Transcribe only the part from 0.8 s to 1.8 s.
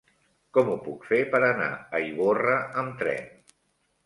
puc fer per anar